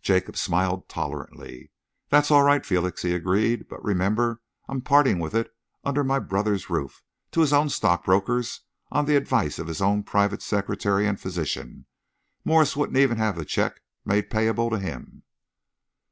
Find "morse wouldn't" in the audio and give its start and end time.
12.44-12.98